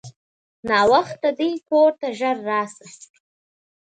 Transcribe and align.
ناوخته 0.69 1.29
دی 1.37 1.51
کورته 1.67 2.07
ژر 2.19 2.37
راسه! 2.47 2.85